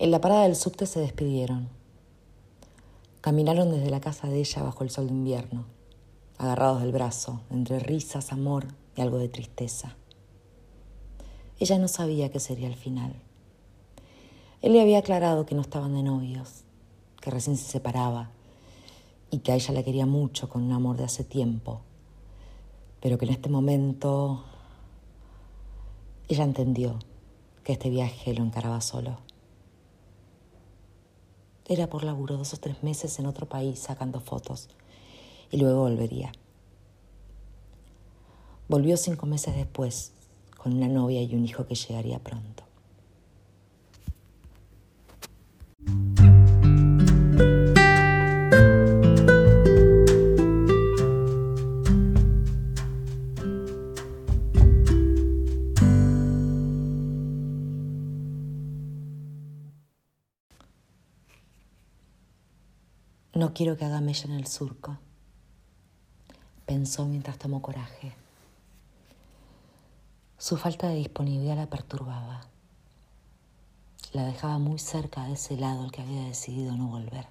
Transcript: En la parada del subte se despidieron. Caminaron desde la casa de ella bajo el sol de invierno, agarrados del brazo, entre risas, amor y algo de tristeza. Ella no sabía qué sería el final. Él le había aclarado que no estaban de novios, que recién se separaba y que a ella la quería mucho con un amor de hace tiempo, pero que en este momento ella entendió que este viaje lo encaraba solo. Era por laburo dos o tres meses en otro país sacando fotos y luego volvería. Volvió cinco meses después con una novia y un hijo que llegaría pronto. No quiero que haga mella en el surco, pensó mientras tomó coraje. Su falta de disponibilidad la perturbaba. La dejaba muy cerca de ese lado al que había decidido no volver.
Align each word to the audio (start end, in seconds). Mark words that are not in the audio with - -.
En 0.00 0.10
la 0.10 0.22
parada 0.22 0.44
del 0.44 0.56
subte 0.56 0.86
se 0.86 0.98
despidieron. 0.98 1.68
Caminaron 3.20 3.70
desde 3.70 3.90
la 3.90 4.00
casa 4.00 4.28
de 4.28 4.40
ella 4.40 4.62
bajo 4.62 4.82
el 4.82 4.88
sol 4.88 5.08
de 5.08 5.12
invierno, 5.12 5.66
agarrados 6.38 6.80
del 6.80 6.90
brazo, 6.90 7.42
entre 7.50 7.80
risas, 7.80 8.32
amor 8.32 8.68
y 8.96 9.02
algo 9.02 9.18
de 9.18 9.28
tristeza. 9.28 9.98
Ella 11.58 11.76
no 11.76 11.86
sabía 11.86 12.30
qué 12.30 12.40
sería 12.40 12.66
el 12.66 12.76
final. 12.76 13.12
Él 14.62 14.72
le 14.72 14.80
había 14.80 15.00
aclarado 15.00 15.44
que 15.44 15.54
no 15.54 15.60
estaban 15.60 15.92
de 15.92 16.02
novios, 16.02 16.64
que 17.20 17.30
recién 17.30 17.58
se 17.58 17.70
separaba 17.70 18.30
y 19.30 19.40
que 19.40 19.52
a 19.52 19.56
ella 19.56 19.74
la 19.74 19.82
quería 19.82 20.06
mucho 20.06 20.48
con 20.48 20.62
un 20.62 20.72
amor 20.72 20.96
de 20.96 21.04
hace 21.04 21.24
tiempo, 21.24 21.82
pero 23.02 23.18
que 23.18 23.26
en 23.26 23.32
este 23.32 23.50
momento 23.50 24.44
ella 26.26 26.44
entendió 26.44 26.98
que 27.64 27.74
este 27.74 27.90
viaje 27.90 28.32
lo 28.32 28.42
encaraba 28.42 28.80
solo. 28.80 29.29
Era 31.70 31.86
por 31.86 32.02
laburo 32.02 32.36
dos 32.36 32.52
o 32.52 32.56
tres 32.56 32.82
meses 32.82 33.20
en 33.20 33.26
otro 33.26 33.46
país 33.46 33.78
sacando 33.78 34.18
fotos 34.18 34.68
y 35.52 35.56
luego 35.56 35.82
volvería. 35.82 36.32
Volvió 38.66 38.96
cinco 38.96 39.26
meses 39.26 39.54
después 39.54 40.10
con 40.58 40.72
una 40.72 40.88
novia 40.88 41.22
y 41.22 41.32
un 41.36 41.44
hijo 41.44 41.68
que 41.68 41.76
llegaría 41.76 42.18
pronto. 42.18 42.59
No 63.32 63.54
quiero 63.54 63.76
que 63.76 63.84
haga 63.84 64.00
mella 64.00 64.24
en 64.24 64.32
el 64.32 64.48
surco, 64.48 64.98
pensó 66.66 67.06
mientras 67.06 67.38
tomó 67.38 67.62
coraje. 67.62 68.12
Su 70.36 70.56
falta 70.56 70.88
de 70.88 70.96
disponibilidad 70.96 71.54
la 71.54 71.66
perturbaba. 71.66 72.40
La 74.12 74.24
dejaba 74.24 74.58
muy 74.58 74.80
cerca 74.80 75.26
de 75.26 75.34
ese 75.34 75.56
lado 75.56 75.84
al 75.84 75.92
que 75.92 76.02
había 76.02 76.24
decidido 76.24 76.76
no 76.76 76.88
volver. 76.88 77.28